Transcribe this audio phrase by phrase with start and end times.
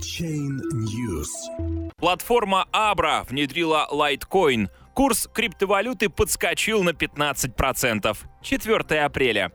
[0.00, 1.28] Chain News.
[1.98, 4.68] Платформа Abra внедрила Litecoin.
[4.94, 8.16] Курс криптовалюты подскочил на 15%.
[8.42, 9.52] 4 апреля.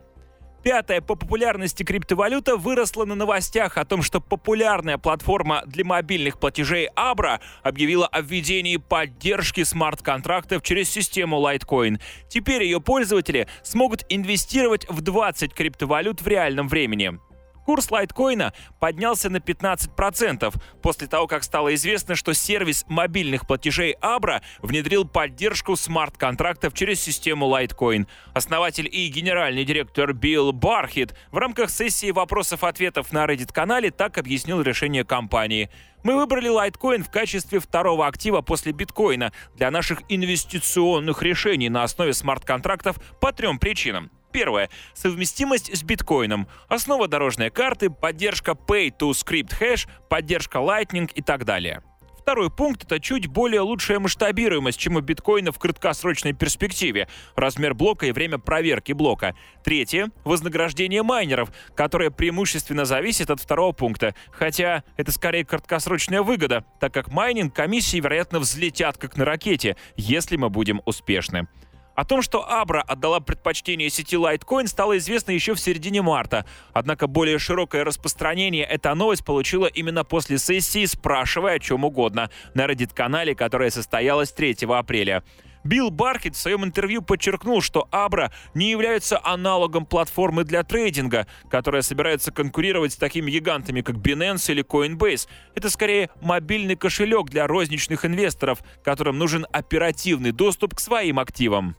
[0.62, 6.88] Пятая по популярности криптовалюта выросла на новостях о том, что популярная платформа для мобильных платежей
[6.96, 12.00] Abra объявила о введении поддержки смарт-контрактов через систему Litecoin.
[12.28, 17.18] Теперь ее пользователи смогут инвестировать в 20 криптовалют в реальном времени.
[17.66, 24.40] Курс лайткоина поднялся на 15% после того, как стало известно, что сервис мобильных платежей Abra
[24.62, 28.06] внедрил поддержку смарт-контрактов через систему Litecoin.
[28.34, 35.02] Основатель и генеральный директор Билл Бархит в рамках сессии вопросов-ответов на Reddit-канале так объяснил решение
[35.02, 35.68] компании.
[36.04, 42.14] Мы выбрали Litecoin в качестве второго актива после биткоина для наших инвестиционных решений на основе
[42.14, 44.12] смарт-контрактов по трем причинам.
[44.36, 44.68] Первое.
[44.92, 46.46] Совместимость с биткоином.
[46.68, 51.82] Основа дорожной карты, поддержка Pay to Script Hash, поддержка Lightning и так далее.
[52.20, 58.04] Второй пункт— это чуть более лучшая масштабируемость, чем у биткоина в краткосрочной перспективе, размер блока
[58.04, 59.34] и время проверки блока.
[59.64, 66.92] Третье— вознаграждение майнеров, которое преимущественно зависит от второго пункта, хотя это скорее краткосрочная выгода, так
[66.92, 71.48] как майнинг комиссии, вероятно, взлетят как на ракете, если мы будем успешны.
[71.96, 76.44] О том, что Абра отдала предпочтение сети Litecoin, стало известно еще в середине марта.
[76.74, 82.66] Однако более широкое распространение эта новость получила именно после сессии «Спрашивая о чем угодно» на
[82.66, 85.24] Reddit-канале, которая состоялась 3 апреля.
[85.64, 91.80] Билл Баркет в своем интервью подчеркнул, что Абра не является аналогом платформы для трейдинга, которая
[91.80, 95.28] собирается конкурировать с такими гигантами, как Binance или Coinbase.
[95.54, 101.74] Это скорее мобильный кошелек для розничных инвесторов, которым нужен оперативный доступ к своим активам.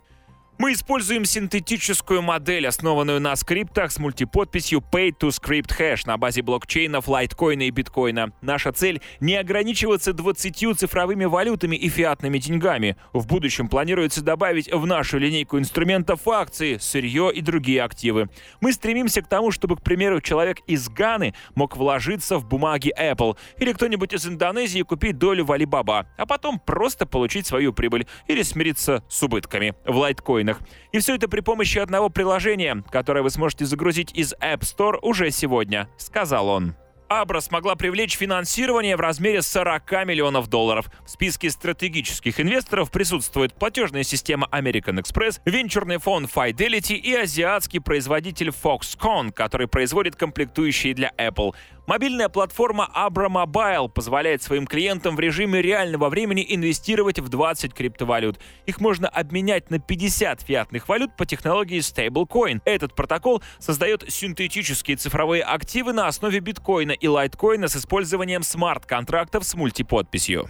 [0.59, 6.41] Мы используем синтетическую модель, основанную на скриптах с мультиподписью Pay to Script Hash на базе
[6.41, 8.31] блокчейнов лайткоина и биткоина.
[8.41, 12.97] Наша цель— не ограничиваться 20 цифровыми валютами и фиатными деньгами.
[13.14, 18.27] В будущем планируется добавить в нашу линейку инструментов акции, сырье и другие активы.
[18.59, 23.37] Мы стремимся к тому, чтобы, к примеру, человек из Ганы мог вложиться в бумаги Apple
[23.59, 28.42] или кто-нибудь из Индонезии купить долю в Alibaba, а потом просто получить свою прибыль или
[28.42, 30.61] смириться с убытками в лайткоин биткоинах.
[30.91, 35.31] И все это при помощи одного приложения, которое вы сможете загрузить из App Store уже
[35.31, 36.75] сегодня, сказал он.
[37.09, 40.91] Абра смогла привлечь финансирование в размере 40 миллионов долларов.
[41.05, 48.49] В списке стратегических инвесторов присутствует платежная система American Express, венчурный фонд Fidelity и азиатский производитель
[48.49, 51.55] Foxconn, который производит комплектующие для Apple.
[51.87, 58.42] Мобильная платформа Abra Mobile позволяет своим клиентам в режиме реального времени инвестировать в 20 криптовалют.
[58.65, 62.59] Их можно обменять на 50 фиатных валют по технологии Stablecoin.
[62.65, 69.55] Этот протокол создает синтетические цифровые активы на основе биткоина и лайткоина с использованием смарт-контрактов с
[69.55, 70.49] мультиподписью.